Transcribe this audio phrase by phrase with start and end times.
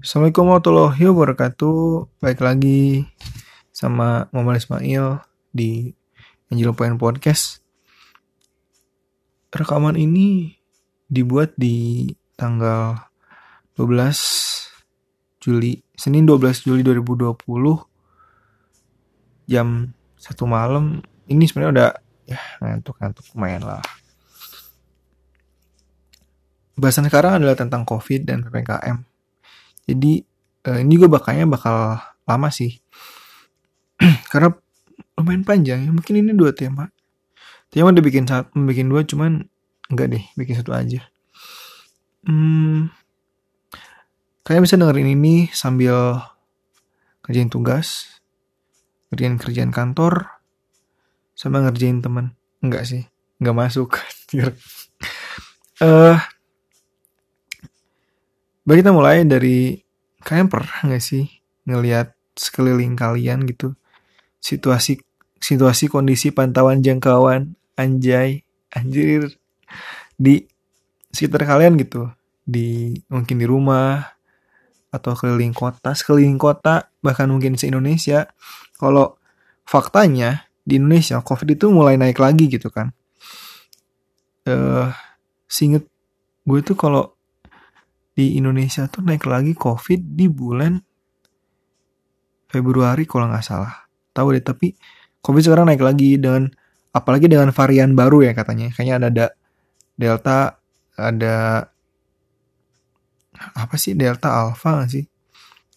[0.00, 2.08] Assalamualaikum warahmatullahi wabarakatuh.
[2.24, 3.04] Baik lagi
[3.68, 5.20] sama Muhammad Ismail
[5.52, 5.92] di
[6.48, 7.60] Angel Point Podcast.
[9.52, 10.56] Rekaman ini
[11.04, 12.96] dibuat di tanggal
[13.76, 17.36] 12 Juli, Senin 12 Juli 2020
[19.52, 21.04] jam satu malam.
[21.28, 21.90] Ini sebenarnya udah
[22.24, 23.84] ya ngantuk-ngantuk lumayan lah.
[26.80, 29.09] Bahasan sekarang adalah tentang COVID dan PPKM.
[29.88, 30.24] Jadi
[30.66, 32.80] eh, ini juga bakalnya bakal lama sih.
[34.32, 34.52] Karena
[35.20, 35.90] lumayan panjang ya.
[35.92, 36.88] Mungkin ini dua tema.
[37.70, 39.46] Tema udah bikin satu, bikin dua cuman
[39.90, 41.06] enggak deh, bikin satu aja.
[42.26, 42.90] Hmm,
[44.42, 46.18] kalian bisa dengerin ini sambil
[47.22, 48.18] kerjain tugas,
[49.08, 50.42] kerjain kerjaan kantor,
[51.38, 52.34] sama ngerjain teman.
[52.58, 53.06] Enggak sih,
[53.38, 53.90] enggak masuk.
[55.80, 56.18] Eh,
[58.70, 59.82] Baik kita mulai dari
[60.22, 61.26] kalian pernah nggak sih
[61.66, 63.74] ngelihat sekeliling kalian gitu?
[64.38, 65.02] Situasi
[65.42, 69.26] situasi kondisi pantauan jangkauan anjay anjir
[70.14, 70.46] di
[71.10, 72.14] sekitar kalian gitu.
[72.46, 74.06] Di mungkin di rumah
[74.94, 78.30] atau keliling kota sekeliling kota bahkan mungkin se Indonesia
[78.78, 79.18] kalau
[79.66, 82.94] faktanya di Indonesia COVID itu mulai naik lagi gitu kan.
[84.46, 84.94] Eh uh,
[85.50, 85.90] singet
[86.46, 87.18] gue tuh kalau
[88.20, 90.76] di Indonesia tuh naik lagi COVID di bulan
[92.52, 93.88] Februari kalau nggak salah.
[94.12, 94.76] Tahu deh, tapi
[95.24, 96.52] COVID sekarang naik lagi dengan
[96.92, 98.68] apalagi dengan varian baru ya katanya.
[98.76, 99.26] Kayaknya ada, ada
[99.96, 100.38] Delta,
[101.00, 101.36] ada
[103.56, 105.04] apa sih Delta Alpha gak sih?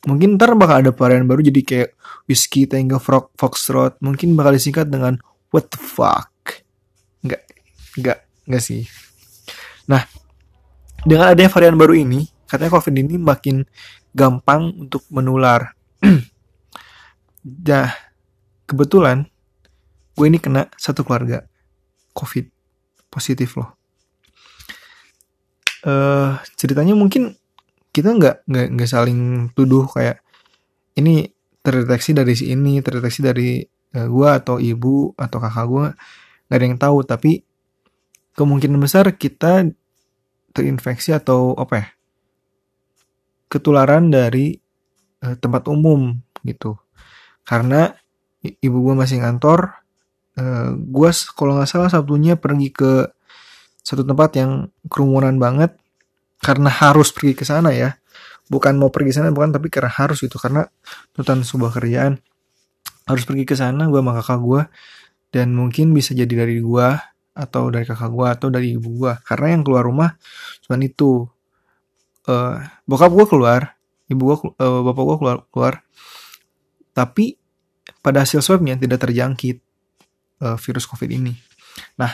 [0.04, 1.90] Mungkin ntar bakal ada varian baru jadi kayak
[2.28, 4.04] Whiskey Tango Frog Foxtrot.
[4.04, 5.16] Mungkin bakal disingkat dengan
[5.54, 6.66] What the fuck?
[7.24, 7.46] Nggak,
[8.02, 8.90] nggak, nggak sih.
[9.86, 10.02] Nah,
[11.06, 13.66] dengan adanya varian baru ini, katanya COVID ini makin
[14.14, 15.74] gampang untuk menular.
[17.66, 17.90] nah,
[18.70, 19.26] kebetulan
[20.14, 21.50] gue ini kena satu keluarga
[22.14, 22.46] COVID
[23.10, 23.74] positif loh.
[25.82, 27.34] Uh, ceritanya mungkin
[27.90, 30.22] kita nggak nggak nggak saling tuduh kayak
[30.94, 31.34] ini
[31.66, 33.66] terdeteksi dari si ini, terdeteksi dari
[33.98, 35.86] uh, gue atau ibu atau kakak gue
[36.48, 37.32] nggak ada yang tahu tapi
[38.38, 39.66] kemungkinan besar kita
[40.54, 41.88] terinfeksi atau apa ya
[43.54, 44.58] ketularan dari
[45.22, 46.74] uh, tempat umum gitu.
[47.46, 47.94] Karena
[48.42, 49.78] ibu gue masih ngantor
[50.42, 53.14] uh, gue kalau nggak salah sabtunya pergi ke
[53.86, 55.78] satu tempat yang kerumunan banget
[56.42, 57.94] karena harus pergi ke sana ya.
[58.50, 60.66] Bukan mau pergi sana bukan tapi karena harus itu karena
[61.14, 62.18] tuntutan sebuah kerjaan.
[63.06, 64.62] Harus pergi ke sana gue sama kakak gue
[65.34, 66.88] dan mungkin bisa jadi dari gue
[67.34, 70.14] atau dari kakak gue atau dari ibu gue karena yang keluar rumah
[70.62, 71.26] cuman itu
[72.28, 73.62] uh, bokap gue keluar
[74.12, 75.74] ibu gue uh, bapak gue keluar keluar.
[76.94, 77.36] Tapi
[78.04, 79.58] pada hasil swabnya tidak terjangkit
[80.44, 81.34] uh, virus covid ini.
[81.98, 82.12] Nah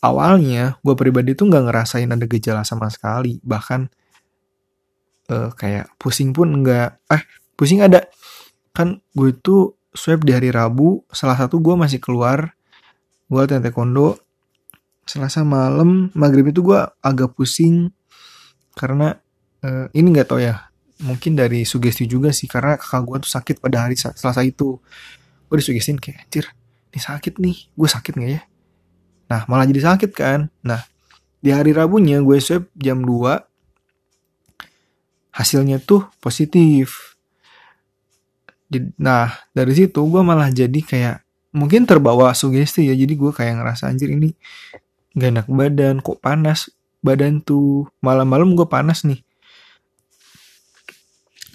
[0.00, 3.36] awalnya gue pribadi tuh nggak ngerasain ada gejala sama sekali.
[3.44, 3.80] Bahkan
[5.34, 7.22] uh, kayak pusing pun nggak eh
[7.58, 8.08] pusing ada.
[8.72, 12.56] Kan gue itu swab di hari Rabu salah satu gue masih keluar.
[13.28, 14.16] Gue latihan taekwondo
[15.08, 17.92] Selasa malam maghrib itu gue agak pusing.
[18.76, 19.16] Karena
[19.68, 20.72] uh, ini nggak tau ya.
[20.98, 24.80] Mungkin dari sugesti juga sih karena kakak gue tuh sakit pada hari Selasa itu.
[25.46, 26.44] Gue disugestin kayak anjir
[26.90, 27.56] ini sakit nih.
[27.76, 28.42] Gue sakit nggak ya?
[29.30, 30.50] Nah malah jadi sakit kan.
[30.64, 30.82] Nah
[31.38, 33.38] di hari Rabunya gue swab jam 2
[35.38, 37.14] hasilnya tuh positif.
[38.98, 41.22] Nah dari situ gue malah jadi kayak
[41.54, 42.94] mungkin terbawa sugesti ya.
[42.98, 44.34] Jadi gue kayak ngerasa anjir ini
[45.14, 46.02] gak enak badan.
[46.02, 46.74] Kok panas
[47.06, 47.86] badan tuh?
[48.02, 49.27] Malam-malam gue panas nih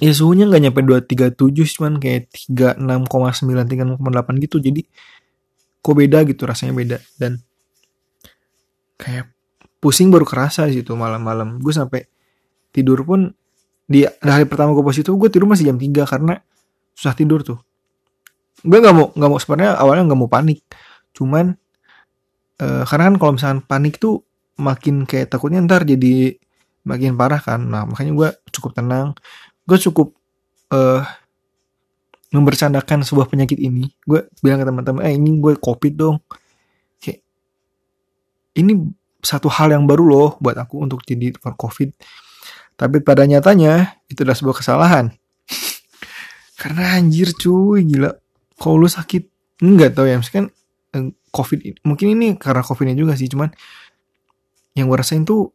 [0.03, 4.58] ya suhunya nggak nyampe 237 cuman kayak 36,9 36,8 gitu.
[4.59, 4.81] Jadi
[5.80, 6.97] kok beda gitu rasanya beda.
[7.16, 7.40] Dan
[9.00, 9.31] kayak
[9.80, 11.64] pusing baru kerasa di situ malam-malam.
[11.64, 12.03] Gue sampai
[12.75, 13.31] tidur pun
[13.88, 16.35] di hari pertama gue positif gue tidur masih jam 3 karena
[16.91, 17.64] susah tidur tuh.
[18.59, 20.59] Gue nggak mau nggak mau sebenarnya awalnya nggak mau panik.
[21.16, 21.55] Cuman
[22.59, 24.28] uh, karena kan kalau misalnya panik tuh
[24.59, 26.35] makin kayak takutnya ntar jadi
[26.84, 27.64] makin parah kan.
[27.64, 29.16] Nah makanya gue cukup tenang
[29.64, 30.14] gue cukup
[30.74, 31.04] uh,
[32.34, 33.94] membercandakan sebuah penyakit ini.
[34.04, 36.18] Gue bilang ke teman-teman eh ini gue covid dong.
[36.98, 37.22] Kayak
[38.58, 38.90] ini
[39.24, 41.94] satu hal yang baru loh buat aku untuk jadi covid.
[42.74, 45.14] Tapi pada nyatanya itu adalah sebuah kesalahan.
[46.62, 48.12] Karena anjir cuy gila.
[48.58, 49.24] Kalau lu sakit
[49.64, 50.52] enggak tau ya misalkan
[51.34, 53.50] covid mungkin ini karena covidnya juga sih cuman
[54.78, 55.50] yang gue rasain tuh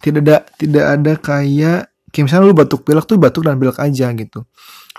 [0.00, 4.10] tidak ada tidak ada kayak kayak misalnya lu batuk pilek tuh batuk dan pilek aja
[4.14, 4.44] gitu.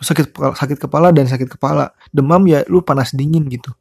[0.01, 1.93] Sakit sakit kepala dan sakit kepala.
[2.09, 3.71] Demam ya lu panas dingin gitu.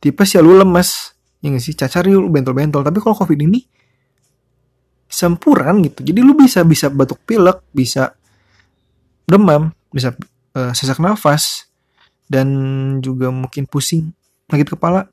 [0.00, 1.12] Tipes ya lu lemes.
[1.40, 1.74] Ya gak sih?
[1.76, 2.80] Cacar ya lu bentol-bentol.
[2.86, 3.60] Tapi kalau covid ini
[5.10, 6.06] sempuran gitu.
[6.06, 8.14] Jadi lu bisa bisa batuk pilek bisa
[9.26, 10.14] demam bisa
[10.54, 11.66] uh, sesak nafas
[12.30, 12.46] dan
[13.02, 14.14] juga mungkin pusing
[14.46, 15.10] sakit kepala.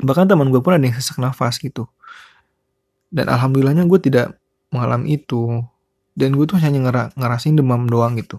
[0.00, 1.84] Bahkan teman gue pun ada yang sesak nafas gitu.
[3.12, 4.34] Dan alhamdulillahnya gue tidak
[4.72, 5.62] mengalami itu
[6.14, 8.38] dan gue tuh hanya ngera ngerasain demam doang gitu.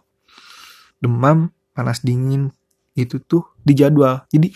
[1.03, 2.55] Demam panas dingin
[2.95, 4.47] itu tuh dijadwal jadi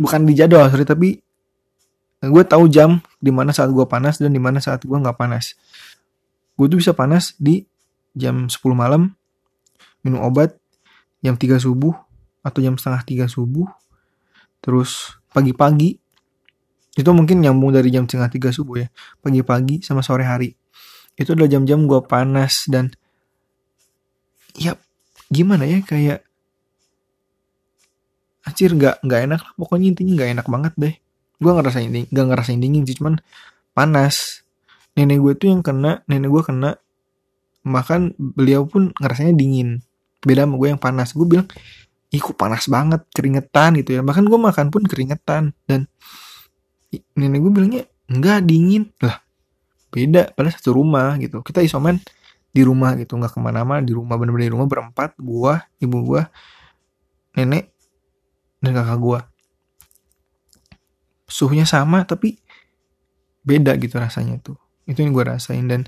[0.00, 1.08] bukan dijadwal sorry tapi
[2.24, 5.54] gue tahu jam di mana saat gue panas dan di mana saat gue nggak panas.
[6.56, 7.68] Gue tuh bisa panas di
[8.16, 9.12] jam 10 malam
[10.00, 10.56] minum obat
[11.20, 11.92] jam 3 subuh
[12.40, 13.68] atau jam setengah 3 subuh
[14.64, 16.00] terus pagi-pagi.
[16.96, 18.88] Itu mungkin nyambung dari jam setengah 3 subuh ya
[19.20, 20.56] pagi-pagi sama sore hari
[21.16, 22.92] itu adalah jam-jam gue panas dan
[24.56, 24.76] ya
[25.32, 26.24] gimana ya kayak
[28.46, 29.52] anjir nggak nggak enak lah.
[29.58, 30.94] Pokoknya intinya nggak enak banget deh.
[31.42, 33.18] Gue ngerasain dingin nggak ngerasain dingin sih cuman
[33.74, 34.46] panas.
[34.96, 36.70] Nenek gue tuh yang kena nenek gue kena.
[37.66, 39.82] Makan beliau pun ngerasanya dingin.
[40.22, 41.10] Beda sama gue yang panas.
[41.12, 41.50] Gue bilang
[42.14, 44.00] ih kok panas banget keringetan gitu ya.
[44.06, 45.50] Bahkan gue makan pun keringetan.
[45.66, 45.90] Dan
[47.18, 48.94] nenek gue bilangnya enggak dingin.
[49.02, 49.25] Lah
[49.90, 51.40] beda pada satu rumah gitu.
[51.40, 52.00] Kita isoman
[52.50, 56.24] di rumah gitu nggak ke mana-mana di rumah bener-bener di rumah berempat gua ibu gua
[57.36, 57.72] nenek
[58.64, 59.20] dan kakak gua.
[61.28, 62.40] Suhunya sama tapi
[63.46, 64.58] beda gitu rasanya tuh.
[64.86, 65.86] Itu yang gue rasain dan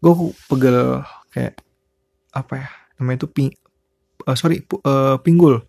[0.00, 0.12] gue
[0.48, 1.60] pegel kayak
[2.36, 2.68] apa ya
[3.00, 3.50] namanya itu ping
[4.28, 5.64] uh, sorry uh, pinggul.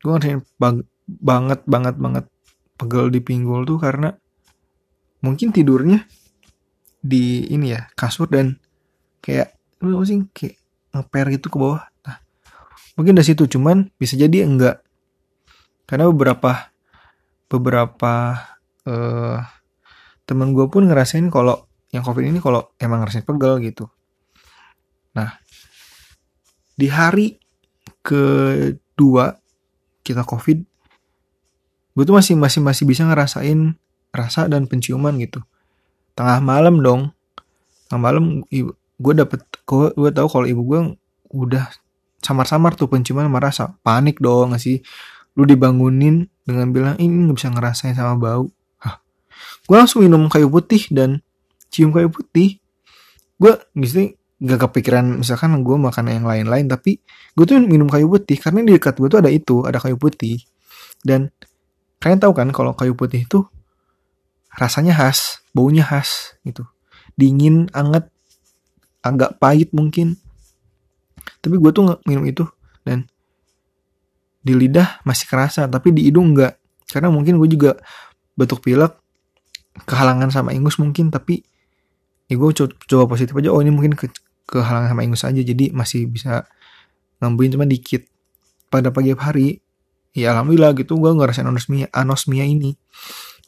[0.00, 2.24] Gue ngerasain bang banget banget banget
[2.80, 4.16] pegel di pinggul tuh karena
[5.22, 6.04] mungkin tidurnya
[7.02, 8.56] di ini ya kasur dan
[9.18, 10.22] kayak lu sih?
[10.30, 10.56] Kayak
[10.94, 11.82] ngeper gitu ke bawah.
[12.06, 12.16] Nah
[12.94, 14.80] mungkin dari situ cuman bisa jadi enggak.
[15.84, 16.72] Karena beberapa
[17.50, 18.14] beberapa
[18.86, 19.38] uh,
[20.24, 23.90] temen gue pun ngerasain kalau yang covid ini kalau emang ngerasain pegel gitu.
[25.18, 25.42] Nah
[26.78, 27.36] di hari
[28.00, 29.36] kedua
[30.02, 30.58] kita covid
[31.92, 33.76] gue tuh masih masih masih bisa ngerasain
[34.12, 35.44] rasa dan penciuman gitu
[36.16, 37.12] tengah malam dong.
[37.88, 38.24] Tengah malam
[39.02, 40.80] gue dapet gue, gue tahu kalau ibu gue
[41.32, 41.64] udah
[42.22, 44.80] samar-samar tuh penciuman sama rasa panik dong gak sih?
[45.34, 48.46] Lu dibangunin dengan bilang ini nggak bisa ngerasain sama bau.
[48.82, 49.00] Hah.
[49.66, 51.24] gue langsung minum kayu putih dan
[51.72, 52.62] cium kayu putih.
[53.40, 56.98] Gue mesti gak kepikiran misalkan gue makan yang lain-lain tapi
[57.38, 60.42] gue tuh minum kayu putih karena di dekat gue tuh ada itu ada kayu putih.
[61.02, 61.32] Dan
[61.98, 63.46] kalian tahu kan kalau kayu putih itu
[64.56, 66.64] rasanya khas baunya khas gitu.
[67.16, 68.08] Dingin anget
[69.04, 70.16] agak pahit mungkin.
[71.42, 72.46] Tapi gue tuh minum itu
[72.86, 73.06] dan
[74.42, 76.58] di lidah masih kerasa tapi di hidung enggak
[76.90, 77.78] karena mungkin gue juga
[78.34, 78.98] batuk pilek
[79.86, 81.46] kehalangan sama ingus mungkin tapi
[82.26, 83.48] ya gue coba, coba positif aja.
[83.52, 84.10] Oh ini mungkin ke,
[84.48, 86.46] kehalangan sama ingus aja jadi masih bisa
[87.22, 88.08] ngambilin cuma dikit.
[88.72, 89.60] Pada pagi hari
[90.16, 92.72] ya alhamdulillah gitu gue ngerasain anosmia anosmia ini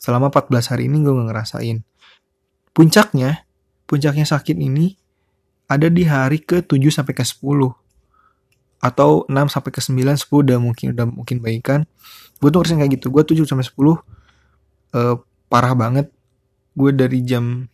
[0.05, 1.81] selama 14 hari ini gue ngerasain.
[2.77, 3.49] Puncaknya
[3.89, 5.01] puncaknya sakit ini
[5.65, 7.41] ada di hari ke 7 sampai ke 10
[8.85, 11.89] atau 6 sampai ke 9 10 udah mungkin udah mungkin baikan.
[12.37, 13.09] Gue tuh ngerasain kayak gitu.
[13.09, 13.97] Gue 7 sampai 10 uh,
[15.49, 16.13] parah banget.
[16.77, 17.65] Gue dari jam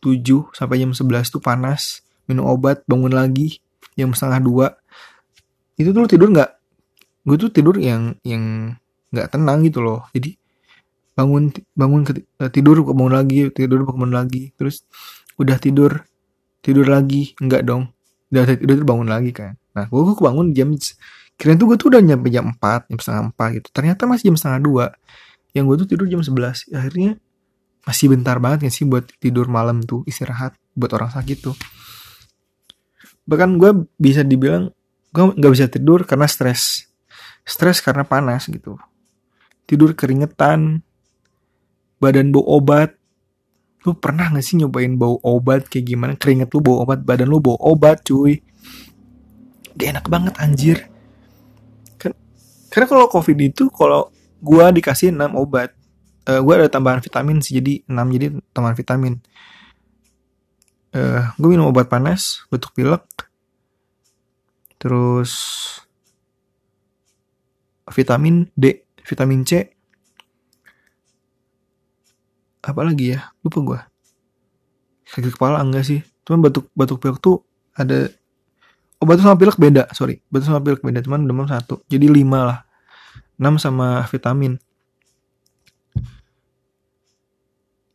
[0.00, 3.60] 7 sampai jam 11 tuh panas minum obat bangun lagi
[4.00, 4.66] jam setengah dua.
[5.76, 6.50] Itu tuh tidur nggak?
[7.28, 8.74] Gue tuh tidur yang yang
[9.12, 10.08] nggak tenang gitu loh.
[10.16, 10.40] Jadi
[11.12, 14.88] bangun bangun eh, tidur bangun lagi tidur bangun lagi terus
[15.36, 16.04] udah tidur
[16.64, 17.92] tidur lagi enggak dong
[18.32, 20.68] udah tidur bangun lagi kan Nah, gue, gue bangun jam
[21.40, 23.68] kira tuh gue tuh udah nyampe jam 4, jam setengah 4 gitu.
[23.72, 24.60] Ternyata masih jam setengah
[24.92, 25.56] 2.
[25.56, 26.76] Yang gue tuh tidur jam 11.
[26.76, 27.10] Akhirnya
[27.82, 31.56] masih bentar banget gak sih buat tidur malam tuh istirahat buat orang sakit tuh.
[33.26, 34.70] Bahkan gue bisa dibilang
[35.10, 36.86] gue gak bisa tidur karena stres.
[37.42, 38.78] Stres karena panas gitu.
[39.66, 40.84] Tidur keringetan,
[42.02, 42.98] badan bau obat.
[43.86, 46.12] Lu pernah gak sih nyobain bau obat kayak gimana?
[46.18, 48.42] Keringet lu bau obat, badan lu bau obat cuy.
[49.78, 50.78] Gak enak banget anjir.
[52.02, 52.18] Kan
[52.74, 54.10] karena kalau covid itu kalau
[54.42, 55.70] gue dikasih 6 obat
[56.26, 59.14] uh, gue ada tambahan vitamin sih jadi 6 jadi tambahan vitamin.
[60.92, 63.06] Uh, eh, gue minum obat panas batuk pilek.
[64.76, 65.32] Terus
[67.90, 69.81] vitamin D vitamin C
[72.62, 73.30] apa lagi ya?
[73.42, 73.80] Lupa gue
[75.12, 76.00] sakit kepala enggak sih?
[76.24, 77.44] Cuman batuk batuk pilek tuh
[77.76, 78.08] ada
[78.96, 80.24] oh batuk sama pilek beda sorry.
[80.32, 81.84] Batuk sama pilek beda cuman demam satu.
[81.92, 82.58] Jadi lima lah.
[83.36, 84.56] Enam sama vitamin.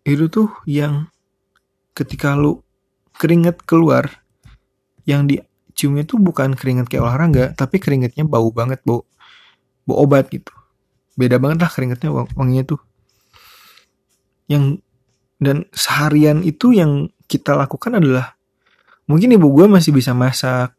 [0.05, 1.09] Itu tuh yang
[1.97, 2.61] ketika lu
[3.17, 4.23] keringet keluar
[5.09, 9.03] yang diciumnya tuh bukan keringet kayak olahraga tapi keringetnya bau banget bau
[9.89, 10.53] bau obat gitu.
[11.17, 12.79] Beda banget lah keringetnya wanginya tuh
[14.47, 14.79] yang
[15.37, 18.33] dan seharian itu yang kita lakukan adalah
[19.05, 20.73] mungkin ibu gue masih bisa masak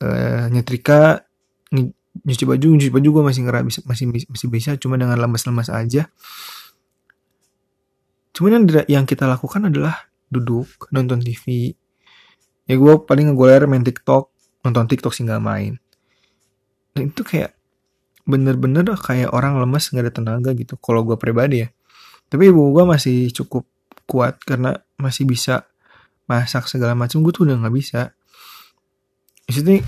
[0.00, 1.22] uh, nyetrika
[2.24, 6.10] nyuci baju nyuci baju gue masih ngerasa bisa masih masih bisa cuma dengan lemas-lemas aja.
[8.34, 11.74] Cuman yang, yang kita lakukan adalah duduk nonton TV
[12.68, 14.30] ya gue paling ngegoler main TikTok
[14.66, 15.78] nonton TikTok sih nggak main.
[16.94, 17.54] Dan itu kayak
[18.28, 21.68] bener-bener kayak orang lemes nggak ada tenaga gitu kalau gue pribadi ya
[22.28, 23.64] tapi ibu gue masih cukup
[24.04, 25.64] kuat karena masih bisa
[26.28, 27.24] masak segala macam.
[27.24, 28.12] Gue tuh udah nggak bisa.
[29.48, 29.80] Maksudnya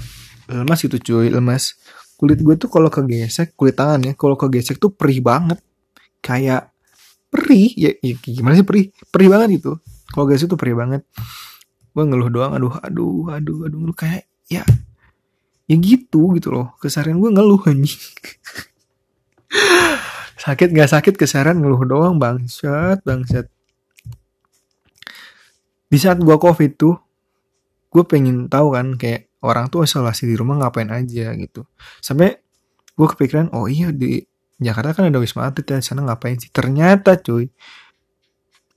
[0.50, 1.78] lemas gitu cuy lemas
[2.18, 5.60] kulit gue tuh kalau kegesek kulit tangan ya kalau kegesek tuh perih banget.
[6.20, 6.72] Kayak
[7.32, 8.88] perih ya, ya gimana sih perih?
[9.12, 9.76] Perih banget gitu.
[10.08, 11.04] Kalau gesek tuh perih banget.
[11.92, 13.96] Gue ngeluh doang aduh aduh aduh aduh ngeluh.
[13.96, 14.64] Kayak ya
[15.68, 16.72] ya gitu gitu loh.
[16.80, 18.00] Kesarian gue ngeluh anjing
[20.40, 23.52] sakit nggak sakit kesarian ngeluh doang bangsat bangsat.
[25.90, 26.96] Di saat gue covid tuh
[27.92, 31.68] gue pengen tahu kan kayak orang tuh isolasi di rumah ngapain aja gitu.
[32.00, 32.40] Sampai
[32.96, 34.24] gue kepikiran oh iya di
[34.60, 36.48] Jakarta kan ada wisma atlet ya sana ngapain sih?
[36.48, 37.52] Ternyata cuy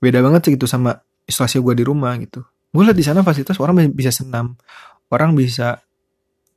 [0.04, 2.44] beda banget sih gitu sama isolasi gue di rumah gitu.
[2.74, 4.60] Gue liat di sana fasilitas orang bisa senam
[5.08, 5.80] orang bisa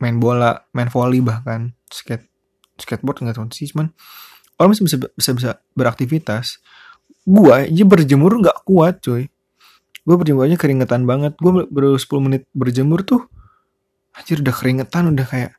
[0.02, 2.26] main bola main volley bahkan skate
[2.78, 3.94] skateboard nggak tahu sih cuman
[4.58, 6.62] orang masih bisa bisa bisa beraktivitas.
[7.24, 9.30] Gue aja berjemur nggak kuat cuy.
[10.08, 11.38] Gue berjemurnya keringetan banget.
[11.38, 13.30] Gue baru 10 menit berjemur tuh
[14.18, 15.52] anjir udah keringetan udah kayak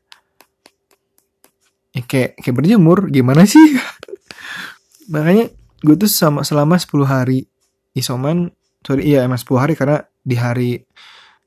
[1.95, 3.07] ya kayak kayak berjemur.
[3.07, 3.61] Gimana sih?
[5.13, 5.47] Makanya
[5.79, 7.47] gue tuh sama selama 10 hari
[7.95, 8.51] isoman
[8.83, 10.69] sorry iya emang 10 hari karena di hari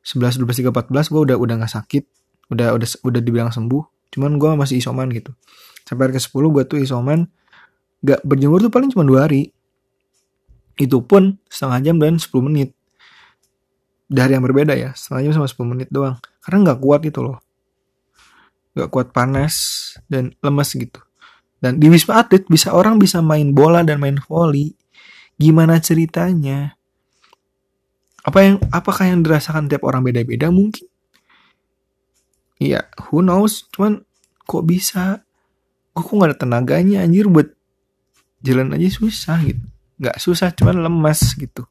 [0.02, 2.04] 11 12 13 14 gue udah udah nggak sakit.
[2.48, 4.14] Udah udah udah dibilang sembuh.
[4.14, 5.36] Cuman gue masih isoman gitu.
[5.84, 7.26] Sampai hari ke 10 gue tuh isoman
[8.02, 9.54] gak berjemur tuh paling cuma dua hari.
[10.74, 12.74] Itu pun setengah jam dan 10 menit.
[14.12, 16.18] Dari yang berbeda ya setengah jam sama 10 menit doang.
[16.42, 17.38] Karena nggak kuat itu loh.
[18.76, 19.54] Nggak kuat panas
[20.10, 21.00] dan lemes gitu.
[21.62, 24.74] Dan di wisma atlet bisa orang bisa main bola dan main volley
[25.38, 26.74] gimana ceritanya?
[28.26, 30.50] Apa yang apakah yang dirasakan tiap orang beda-beda?
[30.50, 30.90] Mungkin.
[32.58, 33.70] Iya who knows?
[33.70, 34.02] Cuman
[34.46, 35.22] kok bisa?
[35.94, 37.54] Kok kok gak ada tenaganya anjir buat
[38.42, 39.64] jalan aja susah gitu.
[40.02, 41.64] Nggak susah cuman lemas gitu.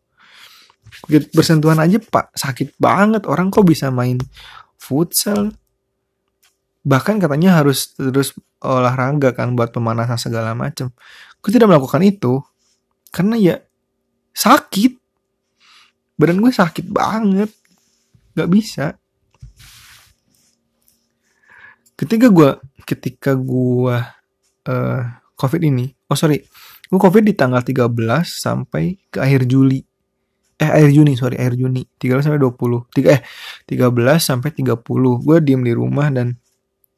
[1.35, 2.31] Bersentuhan aja pak.
[2.33, 4.17] Sakit banget orang kok bisa main
[4.79, 5.51] futsal.
[6.81, 10.93] Bahkan katanya harus terus olahraga kan buat pemanasan segala macam
[11.41, 12.39] aku tidak melakukan itu
[13.09, 13.55] karena ya
[14.37, 15.01] sakit.
[16.15, 17.49] Badan gue sakit banget.
[18.37, 18.85] Nggak bisa.
[21.97, 22.49] Ketika gue
[22.85, 23.97] ketika gue
[24.69, 25.01] uh,
[25.37, 26.41] covid ini oh sorry
[26.91, 27.88] gue covid di tanggal 13
[28.27, 29.79] sampai ke akhir Juli.
[30.60, 31.88] Eh akhir Juni sorry akhir Juni.
[31.95, 33.21] 13 sampai 20 tiga eh
[33.63, 34.75] 13 sampai 30
[35.24, 36.36] gue diem di rumah dan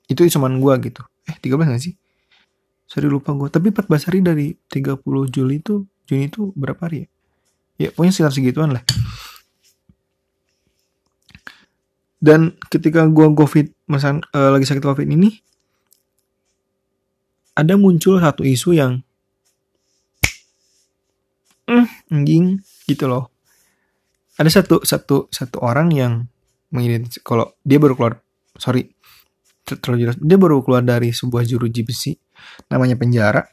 [0.09, 1.05] itu cuman gue gitu.
[1.29, 1.93] Eh 13 gak sih?
[2.89, 4.97] Sorry lupa gue tapi 14 hari dari 30
[5.29, 7.07] Juli itu Juni itu berapa hari ya?
[7.77, 8.81] Ya pokoknya sekitar segituan lah.
[12.23, 15.43] Dan ketika gue covid masan uh, lagi sakit covid ini
[17.53, 19.05] ada muncul satu isu yang
[21.69, 22.45] mm,
[22.89, 23.31] gitu loh.
[24.39, 26.13] Ada satu satu satu orang yang
[26.73, 28.13] mengidentifikasi kalau dia baru keluar
[28.57, 28.89] sorry
[29.63, 32.17] terlalu jelas dia baru keluar dari sebuah juru besi
[32.67, 33.43] namanya penjara.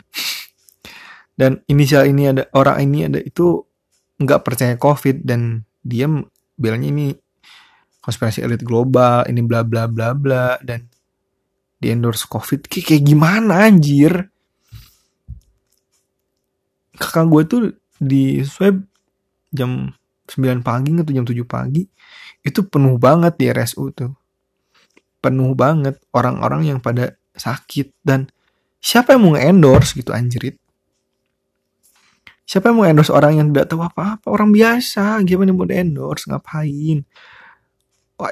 [1.37, 3.65] Dan inisial ini ada orang ini ada itu
[4.21, 6.05] nggak percaya covid dan dia
[6.61, 7.07] bilangnya ini
[8.05, 10.89] konspirasi elit global ini bla bla bla bla dan
[11.81, 12.69] di endorse covid.
[12.69, 14.29] Kayak gimana anjir?
[17.01, 17.61] Kakak gue tuh
[18.01, 18.81] di swab
[19.53, 19.93] jam
[20.25, 21.85] 9 pagi atau jam 7 pagi
[22.41, 24.13] itu penuh banget di RSU tuh.
[25.21, 28.33] Penuh banget orang-orang yang pada sakit dan
[28.81, 30.57] siapa yang mau endorse gitu anjrit?
[32.49, 34.27] Siapa yang mau endorse orang yang tidak tahu apa-apa?
[34.33, 37.05] Orang biasa gimana mau endorse ngapain?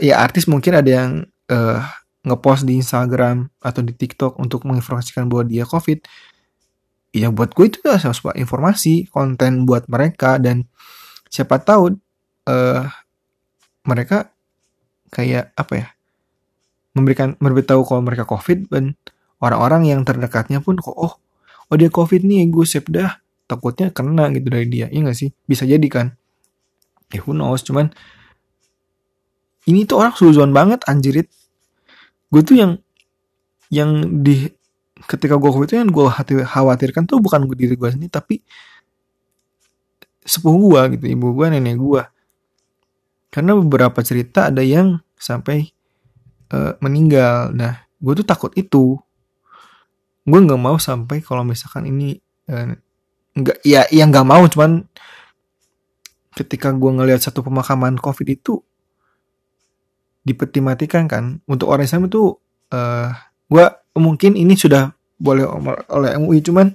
[0.01, 1.11] Ya artis mungkin ada yang
[1.53, 1.81] uh,
[2.25, 6.03] ngepost di Instagram atau di TikTok untuk menginformasikan bahwa dia COVID.
[7.17, 10.69] Ya buat gue itu adalah sebuah informasi, konten buat mereka dan
[11.33, 11.97] siapa tahu
[12.49, 12.85] uh,
[13.89, 14.29] mereka
[15.09, 15.87] kayak apa ya
[16.93, 18.93] memberikan memberitahu kalau mereka covid dan
[19.41, 21.17] orang-orang yang terdekatnya pun kok oh
[21.69, 23.21] oh dia covid nih gue save dah.
[23.49, 25.33] Takutnya kena gitu dari dia iya gak sih?
[25.49, 26.13] Bisa jadi kan?
[27.09, 27.65] Ya who knows?
[27.65, 27.89] Cuman
[29.65, 31.33] ini tuh orang suzon banget anjirit
[32.29, 32.73] gue tuh yang
[33.73, 34.49] yang di
[35.07, 36.07] ketika gue covid itu yang gue
[36.43, 38.43] khawatirkan tuh bukan diri gue sendiri tapi
[40.27, 42.03] sepuh gue gitu ibu gue nenek gue
[43.29, 45.69] karena beberapa cerita ada yang sampai
[46.53, 47.53] uh, meninggal.
[47.53, 48.97] Nah gue tuh takut itu.
[50.29, 52.17] Gue nggak mau sampai kalau misalkan ini
[52.49, 52.73] uh,
[53.37, 54.85] nggak ya ya nggak mau cuman
[56.35, 58.61] ketika gue ngelihat satu pemakaman covid itu
[60.25, 61.45] dipeti matikan kan.
[61.45, 62.37] Untuk orang Islam itu
[62.73, 63.09] uh,
[63.49, 63.65] gue
[63.99, 65.45] mungkin ini sudah boleh
[65.91, 66.73] oleh MUI cuman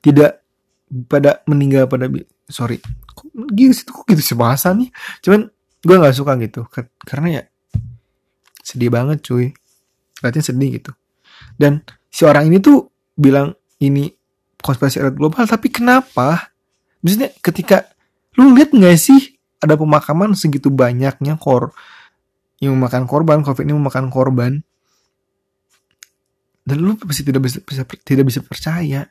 [0.00, 0.40] tidak
[1.08, 2.08] pada meninggal pada
[2.48, 2.80] sorry.
[3.12, 4.88] Kok gitu kok gitu sih bahasannya?
[5.20, 6.66] Cuman gue nggak suka gitu
[7.04, 7.42] karena ya
[8.64, 9.52] sedih banget cuy.
[10.18, 10.90] Berarti sedih gitu.
[11.54, 14.10] Dan si orang ini tuh bilang ini
[14.58, 16.50] konspirasi elit global tapi kenapa?
[17.04, 17.86] Maksudnya ketika
[18.34, 21.74] lu lihat nggak sih ada pemakaman segitu banyaknya kor
[22.62, 24.62] yang memakan korban covid ini memakan korban
[26.68, 29.08] dan lu pasti tidak bisa, bisa tidak bisa percaya.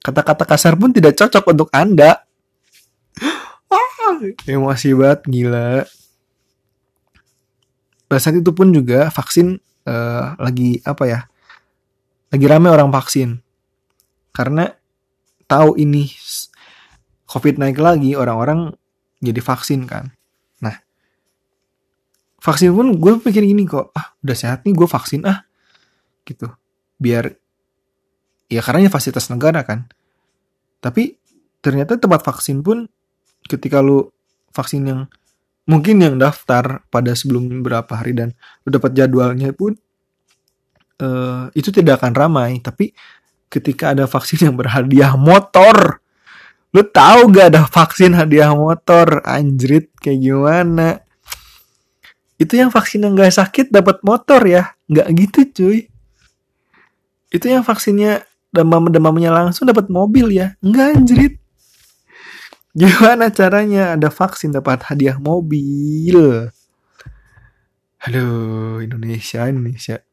[0.00, 2.24] Kata-kata kasar pun tidak cocok untuk anda.
[3.68, 4.16] Ah,
[4.48, 5.84] emosi banget gila.
[8.08, 11.20] Pada saat itu pun juga vaksin uh, lagi apa ya
[12.32, 13.44] lagi rame orang vaksin.
[14.32, 14.72] Karena
[15.44, 16.08] tahu ini
[17.28, 18.72] covid naik lagi orang-orang
[19.20, 20.12] jadi vaksin kan
[22.44, 25.48] vaksin pun gue pikir gini kok ah udah sehat nih gue vaksin ah.
[26.28, 26.44] Gitu.
[27.00, 27.32] Biar
[28.52, 29.88] ya karena ini fasilitas negara kan.
[30.84, 31.16] Tapi
[31.64, 32.84] ternyata tempat vaksin pun
[33.48, 34.12] ketika lu
[34.52, 35.00] vaksin yang
[35.64, 38.36] mungkin yang daftar pada sebelum beberapa hari dan
[38.68, 39.72] lu dapat jadwalnya pun
[41.00, 42.60] uh, itu tidak akan ramai.
[42.60, 42.92] Tapi
[43.48, 46.04] ketika ada vaksin yang berhadiah motor
[46.74, 49.22] lu tahu gak ada vaksin hadiah motor?
[49.22, 51.03] Anjrit kayak gimana
[52.44, 54.76] itu yang vaksin yang gak sakit dapat motor ya.
[54.84, 55.78] Nggak gitu cuy.
[57.32, 60.52] Itu yang vaksinnya demam demamnya langsung dapat mobil ya.
[60.60, 61.34] Nggak anjrit.
[62.76, 63.96] Gimana caranya?
[63.96, 66.52] Ada vaksin dapat hadiah mobil.
[68.04, 68.26] Halo
[68.84, 70.04] Indonesia Indonesia.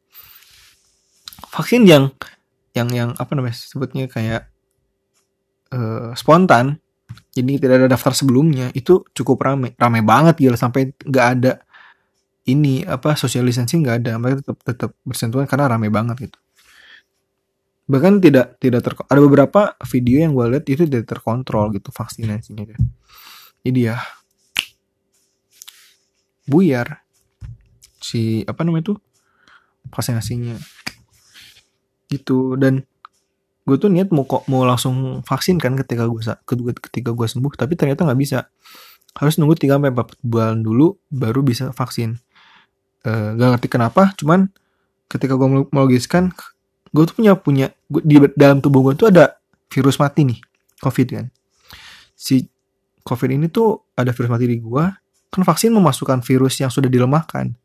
[1.52, 2.08] Vaksin yang
[2.72, 4.48] yang yang apa namanya sebutnya kayak
[5.68, 6.80] uh, spontan.
[7.36, 8.72] Jadi tidak ada daftar sebelumnya.
[8.72, 9.76] Itu cukup rame.
[9.76, 10.56] Rame banget gila.
[10.56, 11.60] Sampai nggak ada
[12.48, 16.38] ini apa social distancing nggak ada mereka tetap tetap bersentuhan karena rame banget gitu.
[17.86, 22.64] Bahkan tidak tidak ter ada beberapa video yang gue lihat itu tidak terkontrol gitu vaksinasinya
[22.66, 22.80] kan
[23.62, 23.96] jadi ya
[26.50, 27.06] buyar
[28.02, 28.94] si apa namanya itu
[29.94, 30.58] vaksinasinya.
[32.10, 32.82] Gitu dan
[33.62, 36.18] gue tuh niat mau kok mau langsung vaksin kan ketika gue
[36.90, 38.50] ketika gue sembuh tapi ternyata nggak bisa.
[39.12, 42.16] Harus nunggu 3 sampai 4 bulan dulu baru bisa vaksin
[43.06, 44.50] uh, gak ngerti kenapa cuman
[45.12, 46.32] ketika gue melogiskan
[46.92, 49.36] gue tuh punya punya gua, di dalam tubuh gue tuh ada
[49.72, 50.40] virus mati nih
[50.80, 51.26] covid kan.
[52.16, 52.44] Si
[53.02, 54.84] covid ini tuh ada virus mati di gue
[55.32, 57.56] kan vaksin memasukkan virus yang sudah dilemahkan.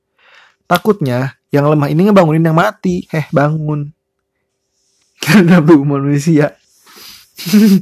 [0.68, 3.08] Takutnya yang lemah ini ngebangunin yang mati.
[3.12, 3.92] Eh bangun.
[5.24, 6.56] Karena tubuh manusia.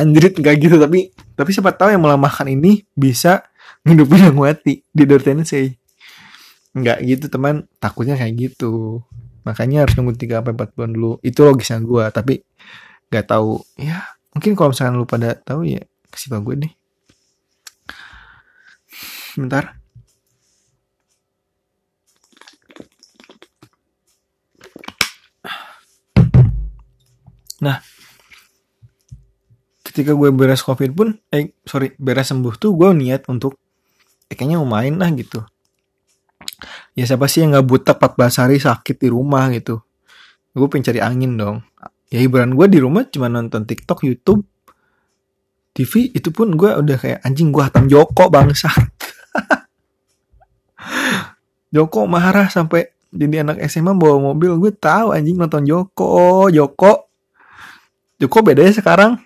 [0.00, 3.46] Anjrit nggak gitu tapi tapi siapa tahu yang melemahkan ini bisa
[3.86, 4.82] ngidupin yang mati.
[4.90, 5.85] Di Dortense
[6.76, 7.64] nggak gitu teman.
[7.80, 9.00] Takutnya kayak gitu.
[9.48, 11.12] Makanya harus nunggu 3 sampai 4 bulan dulu.
[11.24, 12.34] Itu logisnya gue tapi
[13.08, 13.64] nggak tahu.
[13.80, 14.04] Ya
[14.36, 16.72] mungkin kalau misalkan lu pada tahu ya kasih gue deh.
[19.40, 19.80] Bentar.
[27.64, 27.80] Nah
[29.96, 33.56] ketika gue beres covid pun eh sorry beres sembuh tuh gue niat untuk
[34.28, 35.40] eh, kayaknya mau main lah gitu
[36.96, 39.84] ya siapa sih yang nggak buta 14 hari sakit di rumah gitu?
[40.56, 41.60] Gue pengen cari angin dong.
[42.08, 44.48] Ya hiburan gue di rumah cuma nonton TikTok YouTube
[45.76, 48.72] TV itu pun gue udah kayak anjing gue hatam Joko bangsa.
[51.76, 54.56] Joko marah sampai jadi anak SMA bawa mobil.
[54.56, 57.12] Gue tahu anjing nonton Joko Joko.
[58.16, 59.20] Joko beda ya sekarang.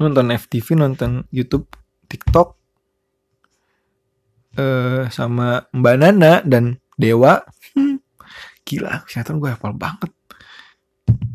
[0.00, 1.68] Nonton FTV nonton YouTube
[2.08, 2.59] TikTok
[4.60, 7.40] uh, sama Mbak Nana dan Dewa.
[7.72, 7.96] Hmm,
[8.68, 10.12] gila kesehatan gue hafal banget.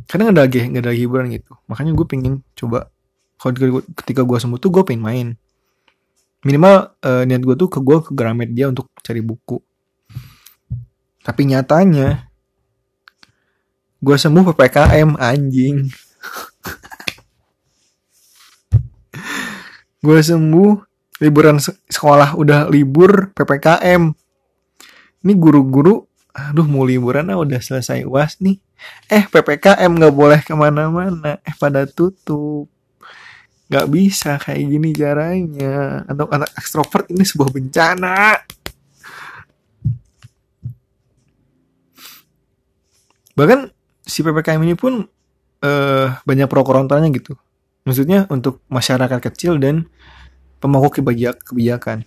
[0.05, 1.57] Nggak ada lagi nggak ada lagi hiburan gitu.
[1.65, 2.93] Makanya gue pengen coba
[3.41, 5.27] kalau ketika gue sembuh tuh gue pengen main.
[6.45, 9.57] Minimal uh, niat gue tuh ke gue ke Gramet dia untuk cari buku.
[11.25, 12.29] Tapi nyatanya
[13.97, 15.89] gue sembuh ppkm anjing.
[20.05, 24.11] Gue sembuh liburan sekolah udah libur ppkm
[25.25, 28.59] ini guru-guru aduh mau liburan ah udah selesai uas nih.
[29.07, 31.39] Eh ppkm nggak boleh ke mana-mana.
[31.47, 32.67] Eh pada tutup.
[33.71, 36.03] Nggak bisa kayak gini caranya.
[36.05, 38.43] Atau anak ekstrovert ini sebuah bencana.
[43.35, 43.59] Bahkan
[44.03, 45.07] si ppkm ini pun
[45.63, 47.39] uh, banyak pro kontranya gitu.
[47.87, 49.87] Maksudnya untuk masyarakat kecil dan
[50.65, 52.01] pemangku kebijakan.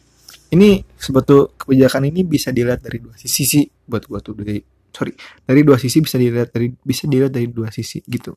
[0.51, 4.35] Ini sebetul kebijakan ini bisa dilihat dari dua sisi sih buat gua tuh.
[4.35, 4.59] Dari
[4.91, 5.15] sorry
[5.47, 8.35] dari dua sisi bisa dilihat dari bisa dilihat dari dua sisi gitu.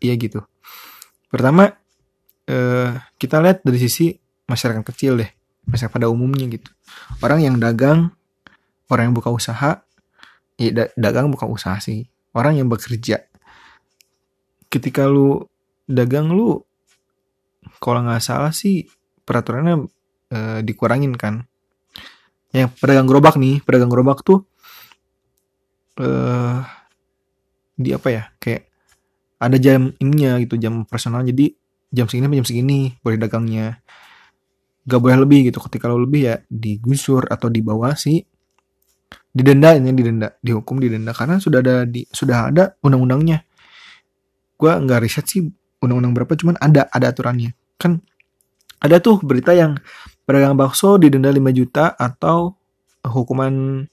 [0.00, 0.40] Iya gitu.
[1.28, 1.68] Pertama
[2.48, 4.16] uh, kita lihat dari sisi
[4.48, 5.30] masyarakat kecil deh
[5.66, 6.70] masyarakat pada umumnya gitu.
[7.20, 8.14] Orang yang dagang
[8.88, 9.82] orang yang buka usaha
[10.56, 12.08] ya dagang buka usaha sih.
[12.32, 13.26] Orang yang bekerja.
[14.70, 15.42] Ketika lu
[15.90, 16.62] dagang lu
[17.82, 18.86] kalau nggak salah sih
[19.26, 19.90] peraturannya
[20.30, 21.44] uh, dikurangin kan.
[22.54, 24.46] Yang pedagang gerobak nih pedagang gerobak tuh
[26.00, 26.64] uh,
[27.76, 28.72] di apa ya kayak
[29.36, 31.20] ada jam ininya gitu jam personal.
[31.26, 31.52] Jadi
[31.92, 33.82] jam segini jam segini boleh dagangnya.
[34.86, 35.58] Gak boleh lebih gitu.
[35.58, 38.22] Ketika lo lebih ya digusur atau dibawa sih
[39.36, 41.12] didenda ini didenda dihukum didenda.
[41.12, 43.44] Karena sudah ada di sudah ada undang-undangnya.
[44.56, 45.44] Gue nggak riset sih
[45.84, 47.52] undang-undang berapa cuman ada ada aturannya.
[47.76, 48.00] Kan
[48.86, 49.76] ada tuh berita yang
[50.24, 52.54] pedagang bakso didenda 5 juta atau
[53.06, 53.86] hukuman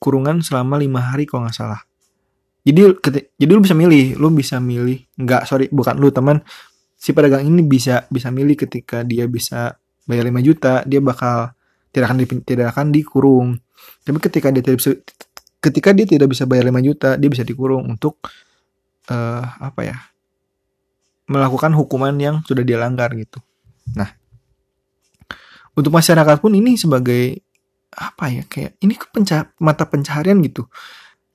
[0.00, 1.80] kurungan selama lima hari kalau nggak salah.
[2.64, 2.92] Jadi
[3.40, 6.40] jadi lu bisa milih lu bisa milih nggak sorry bukan lu teman.
[7.00, 11.54] Si pedagang ini bisa bisa milih ketika dia bisa bayar 5 juta dia bakal
[11.90, 13.48] tidak akan di, tidak akan dikurung
[14.02, 14.90] tapi ketika dia tidak bisa
[15.60, 18.18] ketika dia tidak bisa bayar 5 juta dia bisa dikurung untuk
[19.10, 19.96] uh, apa ya
[21.30, 23.38] melakukan hukuman yang sudah dia langgar gitu
[23.96, 24.10] nah
[25.78, 27.40] untuk masyarakat pun ini sebagai
[27.90, 30.66] apa ya kayak ini ke penca mata pencaharian gitu.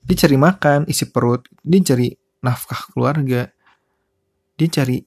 [0.06, 3.50] Dia cari makan isi perut dia cari nafkah keluarga
[4.56, 5.02] dia cari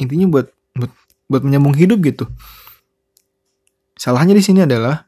[0.00, 0.92] intinya buat buat
[1.30, 2.24] buat menyambung hidup gitu.
[3.94, 5.06] Salahnya di sini adalah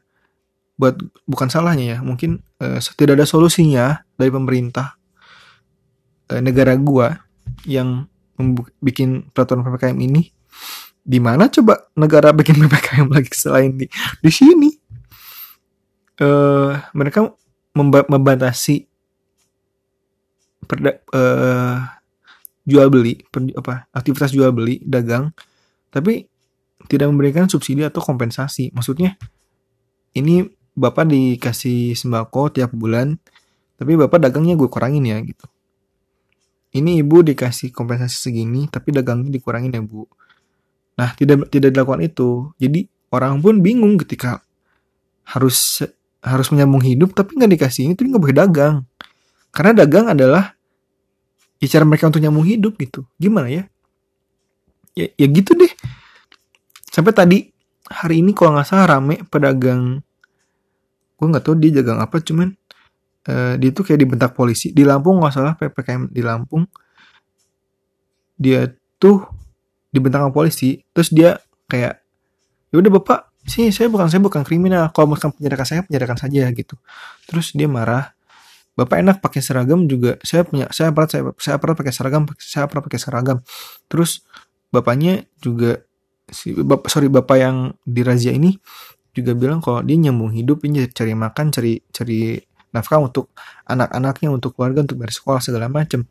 [0.77, 4.93] buat bukan salahnya ya mungkin uh, tidak ada solusinya dari pemerintah
[6.29, 7.17] uh, negara gua
[7.65, 8.05] yang
[8.77, 10.36] bikin peraturan ppkm ini
[11.07, 13.87] di mana coba negara bikin ppkm lagi selain di
[14.19, 14.69] di sini?
[16.19, 17.29] Uh, mereka
[17.77, 18.89] membatasi
[20.67, 21.77] perda, uh,
[22.67, 23.23] jual beli
[23.55, 25.31] apa aktivitas jual beli dagang
[25.93, 26.27] tapi
[26.91, 28.75] tidak memberikan subsidi atau kompensasi.
[28.75, 29.15] Maksudnya
[30.17, 30.43] ini
[30.75, 33.15] bapak dikasih sembako tiap bulan
[33.79, 35.47] tapi bapak dagangnya gue kurangin ya gitu.
[36.75, 40.03] Ini ibu dikasih kompensasi segini tapi dagangnya dikurangin ya bu
[40.97, 42.51] nah tidak tidak dilakukan itu.
[42.57, 44.41] Jadi orang pun bingung ketika
[45.27, 45.85] harus
[46.23, 48.75] harus menyambung hidup tapi nggak dikasih itu nggak boleh dagang.
[49.53, 50.57] Karena dagang adalah
[51.61, 53.05] ya cara mereka untuk nyambung hidup gitu.
[53.17, 53.63] Gimana ya?
[54.97, 55.69] Ya, ya gitu deh.
[56.89, 57.37] Sampai tadi
[57.87, 60.01] hari ini kalau nggak salah rame pedagang.
[61.17, 62.53] Gue nggak tahu dia dagang apa cuman
[63.29, 64.73] uh, dia tuh kayak dibentak polisi.
[64.73, 66.65] Di Lampung nggak salah ppkm di Lampung.
[68.37, 69.36] Dia tuh
[69.91, 71.99] dibentak sama polisi terus dia kayak
[72.71, 76.51] ya udah bapak sih saya bukan saya bukan kriminal kalau bukan penjarakan saya penjarakan saja
[76.51, 76.75] gitu.
[77.31, 78.11] Terus dia marah
[78.75, 82.65] bapak enak pakai seragam juga saya punya saya pernah saya saya pernah pakai seragam saya
[82.67, 83.37] pernah pakai seragam.
[83.87, 84.27] Terus
[84.69, 85.79] bapaknya juga
[86.27, 88.59] si bapak sorry bapak yang dirazia ini
[89.15, 92.37] juga bilang kalau dia nyambung hidup ini cari makan cari cari
[92.75, 93.31] nafkah untuk
[93.63, 96.03] anak-anaknya untuk keluarga untuk bersekolah segala macam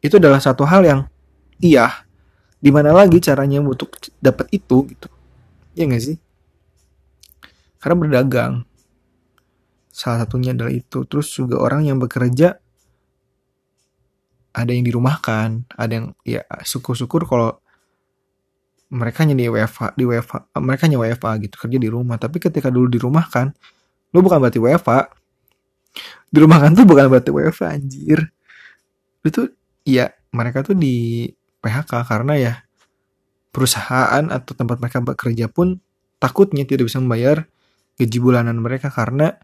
[0.00, 1.00] itu adalah satu hal yang
[1.58, 2.05] iya
[2.66, 5.06] di mana lagi caranya untuk dapat itu gitu
[5.78, 6.18] ya nggak sih
[7.78, 8.66] karena berdagang
[9.96, 11.08] Salah satunya adalah itu.
[11.08, 12.60] Terus juga orang yang bekerja
[14.52, 17.56] ada yang dirumahkan, ada yang ya syukur-syukur kalau
[18.92, 22.20] mereka hanya di WFA, di WFA, mereka hanya WFA gitu kerja di rumah.
[22.20, 23.56] Tapi ketika dulu dirumahkan,
[24.12, 25.08] lu bukan berarti WFA.
[26.28, 28.20] Dirumahkan tuh bukan berarti WFA anjir.
[29.24, 29.48] Itu
[29.88, 31.24] ya mereka tuh di
[31.64, 32.52] PHK karena ya
[33.50, 35.80] perusahaan atau tempat mereka bekerja pun
[36.20, 37.48] takutnya tidak bisa membayar
[37.96, 39.40] gaji bulanan mereka karena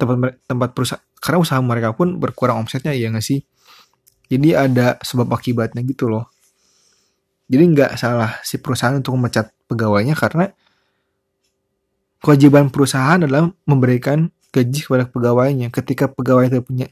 [0.00, 3.44] tempat tempat perusahaan karena usaha mereka pun berkurang omsetnya ya nggak sih
[4.30, 6.30] Jadi ada sebab akibatnya gitu loh.
[7.50, 10.54] Jadi nggak salah si perusahaan untuk memecat pegawainya karena
[12.22, 15.74] kewajiban perusahaan adalah memberikan gaji kepada pegawainya.
[15.74, 16.86] Ketika pegawai tidak punya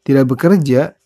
[0.00, 0.96] tidak bekerja,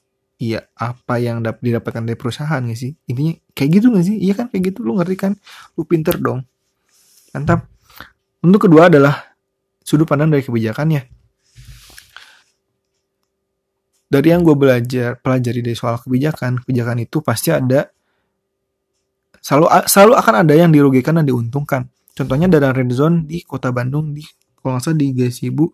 [0.43, 2.99] ya apa yang dapat didapatkan dari perusahaan gak sih?
[3.07, 4.17] Intinya kayak gitu gak sih?
[4.19, 5.33] Iya kan kayak gitu, lu ngerti kan?
[5.79, 6.43] Lu pinter dong.
[7.31, 7.71] Mantap.
[8.43, 9.33] Untuk kedua adalah
[9.87, 11.23] sudut pandang dari kebijakannya
[14.13, 17.89] dari yang gue belajar pelajari dari soal kebijakan kebijakan itu pasti ada
[19.41, 24.13] selalu selalu akan ada yang dirugikan dan diuntungkan contohnya dana red zone di kota Bandung
[24.13, 24.21] di
[24.61, 25.73] kalau nggak salah di Gasibu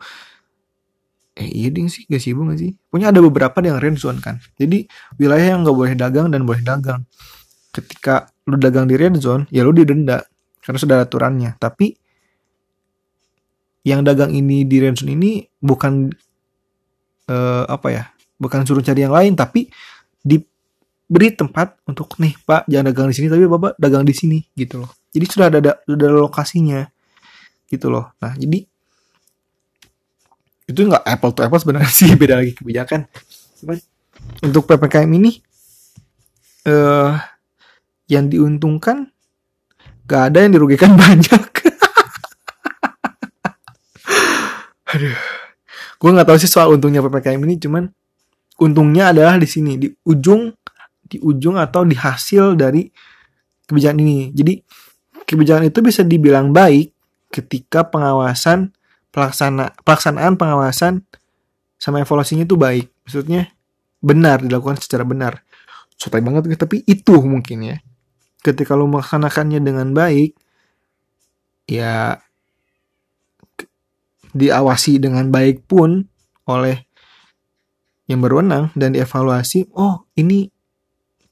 [1.38, 2.74] eh iya ding sih Gasibu nggak sih?
[2.90, 4.42] Punya ada beberapa yang red zone kan.
[4.58, 4.90] Jadi
[5.22, 7.06] wilayah yang nggak boleh dagang dan boleh dagang.
[7.70, 10.26] Ketika lu dagang di red zone ya lu didenda
[10.58, 11.54] karena sudah aturannya.
[11.62, 11.94] Tapi
[13.86, 16.10] yang dagang ini di red zone ini bukan
[17.30, 19.70] uh, apa ya bukan suruh cari yang lain tapi
[20.22, 24.82] diberi tempat untuk nih pak jangan dagang di sini tapi bapak dagang di sini gitu
[24.82, 24.90] loh.
[25.14, 26.80] Jadi sudah ada sudah ada lokasinya
[27.70, 28.10] gitu loh.
[28.18, 28.66] Nah jadi
[30.68, 33.08] itu nggak apple to apple sebenarnya sih beda lagi kebijakan.
[33.58, 33.80] Cuman
[34.44, 35.40] untuk ppkm ini
[36.68, 37.16] uh,
[38.08, 39.08] yang diuntungkan
[40.08, 41.42] gak ada yang dirugikan banyak.
[44.88, 45.16] Aduh.
[45.98, 47.84] Gue nggak tahu sih soal untungnya ppkm ini cuman
[48.62, 50.54] untungnya adalah di sini di ujung
[51.08, 52.86] di ujung atau di hasil dari
[53.64, 54.30] kebijakan ini.
[54.30, 54.54] Jadi
[55.24, 56.92] kebijakan itu bisa dibilang baik
[57.28, 58.72] ketika pengawasan
[59.10, 61.04] pelaksana pelaksanaan pengawasan
[61.78, 62.90] sama evaluasinya itu baik.
[63.06, 63.52] Maksudnya
[64.02, 65.42] benar dilakukan secara benar.
[65.98, 67.76] Sotai banget tapi itu mungkin ya.
[68.42, 70.34] Ketika lo melaksanakannya dengan baik
[71.68, 72.16] ya
[74.32, 76.04] diawasi dengan baik pun
[76.48, 76.88] oleh
[78.08, 80.48] yang berwenang dan dievaluasi oh ini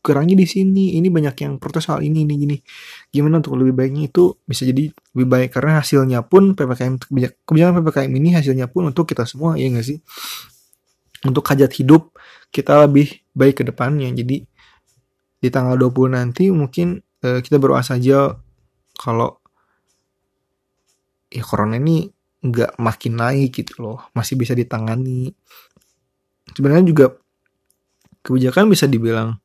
[0.05, 2.57] kurangnya di sini ini banyak yang protes soal ini ini gini
[3.17, 5.49] gimana untuk lebih baiknya itu bisa jadi lebih baik.
[5.57, 7.01] Karena hasilnya pun ppkm
[7.49, 9.99] kebijakan ppkm ini hasilnya pun untuk kita semua ya nggak sih?
[11.25, 12.13] Untuk hajat hidup
[12.53, 14.13] kita lebih baik ke depannya.
[14.13, 14.45] Jadi
[15.37, 18.37] di tanggal 20 nanti mungkin uh, kita berdoa saja
[18.97, 19.41] kalau
[21.33, 22.05] ya corona ini
[22.45, 23.99] nggak makin naik gitu loh.
[24.13, 25.33] Masih bisa ditangani.
[26.53, 27.07] Sebenarnya juga
[28.21, 29.41] kebijakan bisa dibilang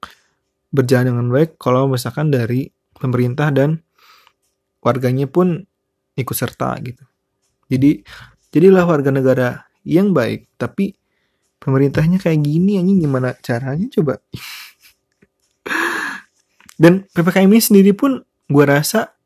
[0.71, 3.81] berjalan dengan baik kalau misalkan dari pemerintah dan
[4.85, 5.65] warganya pun
[6.13, 7.01] ikut serta gitu.
[7.73, 8.05] Jadi
[8.53, 10.93] jadilah warga negara yang baik, tapi
[11.57, 14.21] pemerintahnya kayak gini anjing gimana caranya coba.
[16.81, 19.17] dan PPKM ini sendiri pun gue rasa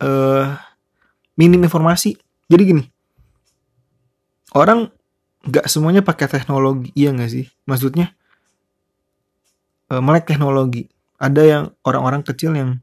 [0.00, 0.56] uh,
[1.36, 2.16] minim informasi.
[2.48, 2.84] Jadi gini,
[4.54, 4.88] orang
[5.44, 8.16] nggak semuanya pakai teknologi iya nggak sih maksudnya
[9.92, 10.88] e, melek teknologi
[11.20, 12.80] ada yang orang-orang kecil yang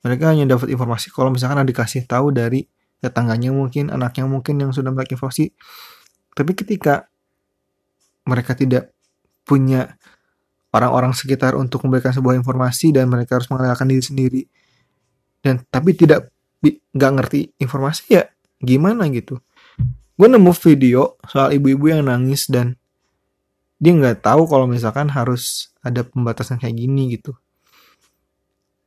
[0.00, 2.64] mereka hanya dapat informasi kalau misalkan ada dikasih tahu dari
[3.00, 5.52] tetangganya mungkin anaknya mungkin yang sudah melek informasi
[6.36, 7.08] tapi ketika
[8.28, 8.92] mereka tidak
[9.44, 9.96] punya
[10.70, 14.42] orang-orang sekitar untuk memberikan sebuah informasi dan mereka harus mengandalkan diri sendiri
[15.40, 16.30] dan tapi tidak
[16.92, 18.28] nggak ngerti informasi ya
[18.60, 19.40] gimana gitu
[20.20, 22.76] gue nemu video soal ibu-ibu yang nangis dan
[23.80, 27.32] dia nggak tahu kalau misalkan harus ada pembatasan kayak gini gitu.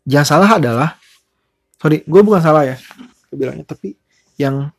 [0.05, 1.01] Yang salah adalah,
[1.83, 2.79] sorry, gue bukan salah ya,
[3.35, 3.99] bilangnya, tapi
[4.39, 4.71] yang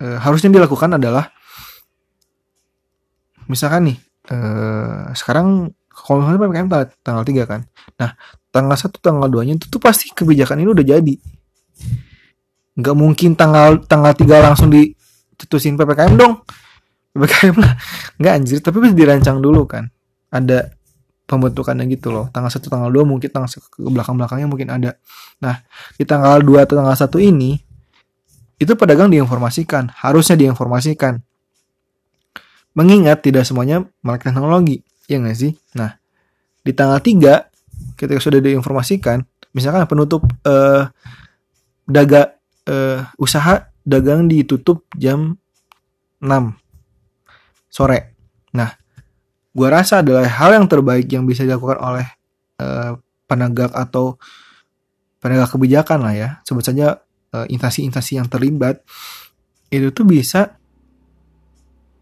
[0.00, 1.28] e, harusnya dilakukan adalah,
[3.44, 3.98] misalkan nih,
[4.32, 4.36] e,
[5.12, 7.60] sekarang kalau ppkm tanggal, tanggal 3 kan,
[8.00, 8.16] nah
[8.54, 11.14] tanggal 1 tanggal 2 nya itu tuh pasti kebijakan ini udah jadi.
[12.78, 14.94] Nggak mungkin tanggal tanggal 3 langsung di
[15.34, 16.42] cetusin ppkm dong.
[17.14, 17.74] Ppkm lah.
[18.18, 18.58] Nggak anjir.
[18.62, 19.90] Tapi bisa dirancang dulu kan
[20.30, 20.70] ada
[21.24, 22.28] pembentukannya gitu loh.
[22.30, 24.90] Tanggal satu tanggal dua mungkin tanggal ke belakang belakangnya mungkin ada.
[25.40, 25.60] Nah
[25.96, 27.58] di tanggal 2 atau tanggal satu ini
[28.60, 31.20] itu pedagang diinformasikan harusnya diinformasikan.
[32.74, 35.52] Mengingat tidak semuanya melek teknologi ya nggak sih?
[35.76, 35.96] Nah
[36.64, 39.22] di tanggal 3 ketika sudah diinformasikan
[39.54, 40.88] misalkan penutup eh,
[41.84, 45.36] daga eh, usaha dagang ditutup jam
[46.24, 46.56] 6
[47.68, 48.16] sore.
[48.56, 48.70] Nah,
[49.54, 52.06] gua rasa adalah hal yang terbaik yang bisa dilakukan oleh
[52.58, 52.98] uh,
[53.30, 54.18] penegak atau
[55.22, 57.00] penegak kebijakan lah ya, sebut saja
[57.32, 58.84] uh, instansi-instansi yang terlibat
[59.72, 60.54] itu tuh bisa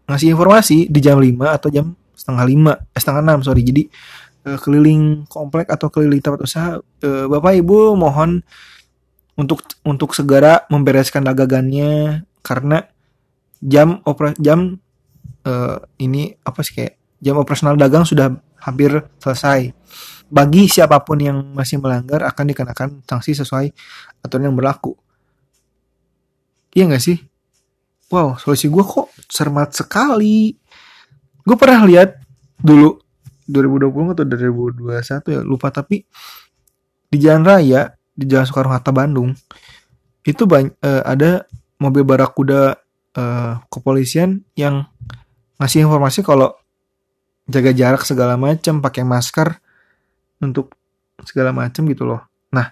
[0.05, 3.61] ngasih informasi di jam 5 atau jam setengah 5, eh, setengah 6 sorry.
[3.65, 3.83] Jadi
[4.45, 8.43] uh, keliling komplek atau keliling tempat usaha, uh, Bapak Ibu mohon
[9.33, 12.85] untuk untuk segera membereskan dagangannya karena
[13.63, 14.77] jam opera jam
[15.47, 18.91] uh, ini apa sih kayak jam operasional dagang sudah hampir
[19.23, 19.71] selesai.
[20.27, 23.71] Bagi siapa pun yang masih melanggar akan dikenakan sanksi sesuai
[24.19, 24.99] aturan yang berlaku.
[26.75, 27.17] Iya gak sih?
[28.11, 30.51] Wow, solusi gue kok cermat sekali.
[31.47, 32.19] Gue pernah lihat
[32.59, 32.99] dulu
[33.47, 36.07] 2020 atau 2021 ya lupa tapi
[37.11, 39.35] di jalan raya di jalan Soekarno Hatta Bandung
[40.23, 41.43] itu banyak uh, ada
[41.75, 42.79] mobil barakuda
[43.19, 44.87] uh, kepolisian yang
[45.59, 46.55] ngasih informasi kalau
[47.47, 49.59] jaga jarak segala macam pakai masker
[50.39, 50.75] untuk
[51.23, 52.23] segala macam gitu loh.
[52.51, 52.71] Nah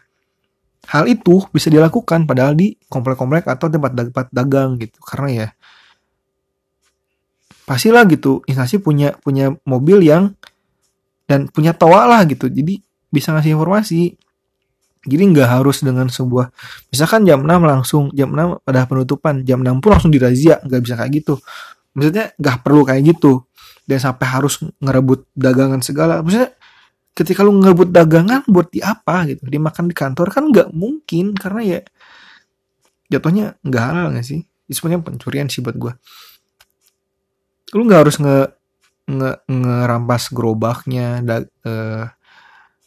[0.87, 4.99] hal itu bisa dilakukan padahal di komplek-komplek atau tempat-tempat dagang gitu.
[5.03, 5.47] Karena ya
[7.67, 10.35] pastilah gitu instansi punya punya mobil yang
[11.27, 12.47] dan punya toa lah gitu.
[12.47, 12.79] Jadi
[13.11, 14.15] bisa ngasih informasi.
[15.01, 16.53] Jadi nggak harus dengan sebuah
[16.93, 20.93] misalkan jam 6 langsung jam 6 ada penutupan jam 6 pun langsung dirazia nggak bisa
[20.93, 21.41] kayak gitu.
[21.97, 23.43] Maksudnya nggak perlu kayak gitu
[23.91, 26.23] dan sampai harus ngerebut dagangan segala.
[26.23, 26.55] Maksudnya
[27.11, 29.43] ketika lu ngerebut dagangan buat di apa gitu?
[29.51, 31.79] Dimakan di kantor kan nggak mungkin karena ya
[33.11, 34.47] jatuhnya nggak halal nggak sih?
[34.71, 35.93] Itu sebenarnya pencurian sih buat gue
[37.71, 38.39] lu nggak harus nge
[39.11, 42.05] nge ngerampas gerobaknya da, uh,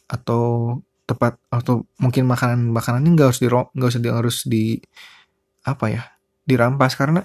[0.09, 4.65] atau tepat atau mungkin makanan makanan ini nggak harus di nggak usah di, harus di
[5.65, 6.03] apa ya
[6.45, 6.93] dirampas.
[6.97, 7.21] Karena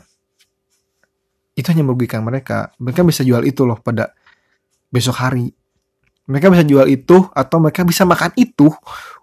[1.61, 2.73] itu hanya merugikan mereka.
[2.81, 4.17] Mereka bisa jual itu loh pada
[4.89, 5.53] besok hari.
[6.25, 8.73] Mereka bisa jual itu atau mereka bisa makan itu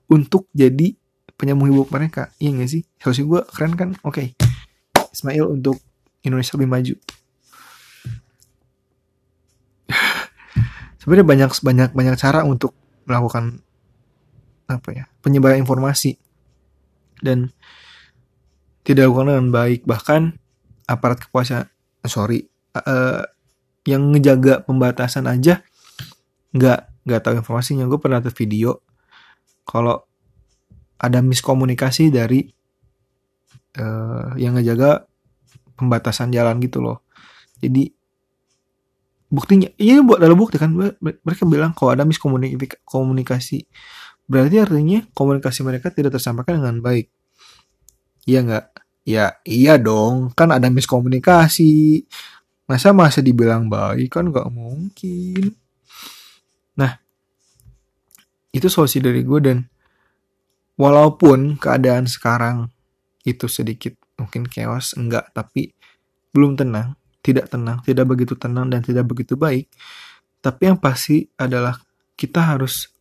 [0.08, 0.94] untuk jadi
[1.38, 2.30] penyambung hidup mereka.
[2.38, 2.82] Iya gak sih?
[3.02, 3.90] Solusi gue keren kan?
[4.06, 4.34] Oke.
[4.36, 5.12] Okay.
[5.14, 5.82] Ismail untuk
[6.22, 6.96] Indonesia lebih maju.
[11.02, 12.76] Sebenarnya banyak banyak banyak cara untuk
[13.08, 13.64] melakukan
[14.68, 16.20] apa ya penyebaran informasi.
[17.18, 17.50] Dan
[18.84, 19.88] tidak dilakukan dengan baik.
[19.88, 20.22] Bahkan
[20.92, 21.68] aparat kepuasan
[22.10, 22.48] sorry.
[22.76, 23.24] Uh,
[23.88, 25.64] yang ngejaga pembatasan aja
[26.52, 27.88] nggak nggak tahu informasinya.
[27.88, 28.84] Gue pernah lihat video
[29.64, 30.04] kalau
[30.98, 32.44] ada miskomunikasi dari
[33.80, 35.08] uh, yang ngejaga
[35.78, 37.06] pembatasan jalan gitu loh.
[37.64, 37.90] Jadi
[39.28, 40.72] buktinya ini buat dalam bukti kan.
[41.00, 43.68] Mereka bilang kalau ada miskomunikasi
[44.28, 47.08] Berarti artinya komunikasi mereka tidak tersampaikan dengan baik.
[48.28, 48.66] Iya nggak?
[49.08, 52.04] Ya iya dong, kan ada miskomunikasi.
[52.68, 55.56] Masa masa dibilang baik kan nggak mungkin.
[56.76, 57.00] Nah,
[58.52, 59.64] itu solusi dari gue dan
[60.76, 62.68] walaupun keadaan sekarang
[63.24, 65.72] itu sedikit mungkin chaos, enggak, tapi
[66.36, 69.72] belum tenang, tidak tenang, tidak begitu tenang dan tidak begitu baik.
[70.44, 71.80] Tapi yang pasti adalah
[72.20, 72.92] kita harus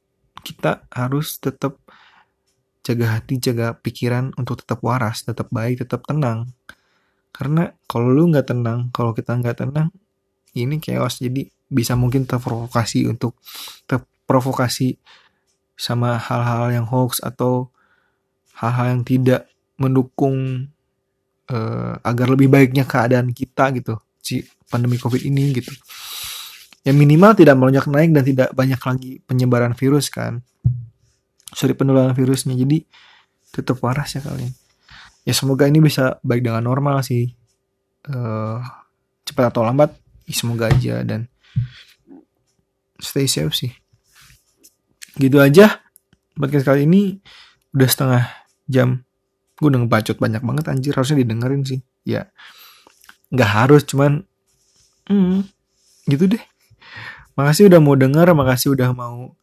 [0.47, 1.83] kita harus tetap
[2.87, 6.55] jaga hati, jaga pikiran untuk tetap waras, tetap baik, tetap tenang.
[7.35, 9.91] Karena kalau lu nggak tenang, kalau kita nggak tenang,
[10.55, 11.19] ini chaos.
[11.19, 13.35] Jadi bisa mungkin terprovokasi untuk
[13.91, 14.95] terprovokasi
[15.75, 17.75] sama hal-hal yang hoax atau
[18.55, 20.71] hal-hal yang tidak mendukung
[21.53, 25.71] uh, agar lebih baiknya keadaan kita gitu si pandemi covid ini gitu
[26.83, 30.41] ya minimal tidak melonjak naik dan tidak banyak lagi penyebaran virus kan
[31.57, 32.53] sorry penularan virusnya.
[32.53, 32.85] Jadi
[33.49, 34.53] tetap waras ya kalian.
[35.25, 37.33] Ya semoga ini bisa baik dengan normal sih.
[38.07, 38.61] Uh,
[39.25, 39.97] cepat atau lambat
[40.29, 41.01] ya semoga aja.
[41.01, 41.25] Dan
[43.01, 43.73] stay safe sih.
[45.17, 45.81] Gitu aja.
[46.37, 47.17] Podcast kali ini
[47.73, 48.23] udah setengah
[48.69, 49.01] jam.
[49.57, 50.93] Gue udah ngebacot banyak banget anjir.
[50.93, 51.81] Harusnya didengerin sih.
[52.05, 52.29] Ya
[53.27, 54.23] nggak harus cuman
[55.11, 55.43] hmm,
[56.07, 56.43] gitu deh.
[57.37, 59.37] Makasih udah mau denger, makasih udah mau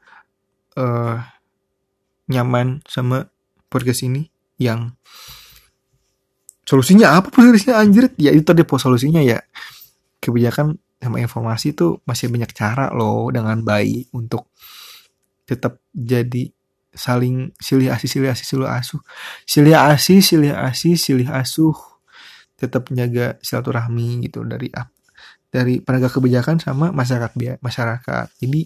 [0.80, 1.18] uh,
[2.30, 3.28] nyaman sama
[3.68, 4.30] podcast ini
[4.62, 4.96] yang
[6.64, 8.14] solusinya apa solusinya anjir?
[8.16, 9.44] Ya itu tadi solusinya ya.
[10.24, 14.48] Kebijakan sama informasi itu masih banyak cara loh dengan baik untuk
[15.44, 16.48] tetap jadi
[16.96, 19.02] saling silih asih silih asih silih asuh.
[19.44, 21.76] Silih asih silih asih silih asuh.
[22.56, 24.72] Tetap menjaga silaturahmi gitu dari
[25.52, 28.26] dari penegak kebijakan sama masyarakat masyarakat.
[28.40, 28.62] Jadi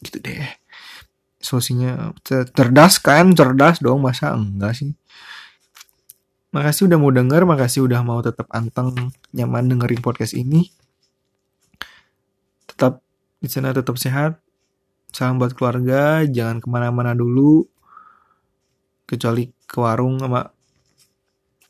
[0.00, 0.59] gitu deh
[1.40, 3.32] solusinya cerdas kan?
[3.32, 4.92] Cerdas dong masa enggak sih?
[6.52, 8.92] Makasih udah mau denger makasih udah mau tetap anteng
[9.32, 10.68] nyaman dengerin podcast ini.
[12.68, 13.00] Tetap
[13.40, 14.38] di sana tetap sehat.
[15.10, 17.66] Salam buat keluarga jangan ke mana-mana dulu.
[19.08, 20.46] Kecuali ke warung sama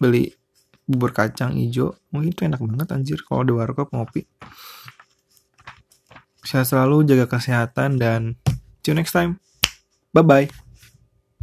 [0.01, 0.29] beli
[0.89, 1.93] bubur kacang hijau.
[2.12, 4.25] Mungkin itu enak banget anjir kalau di warkop ngopi.
[6.41, 8.41] Sehat selalu jaga kesehatan dan
[8.81, 9.37] see you next time
[10.14, 10.48] bye bye